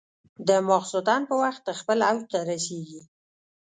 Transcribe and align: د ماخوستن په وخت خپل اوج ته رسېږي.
د 0.47 0.49
ماخوستن 0.67 1.21
په 1.29 1.35
وخت 1.43 1.63
خپل 1.79 1.97
اوج 2.09 2.23
ته 2.31 2.39
رسېږي. 2.49 3.01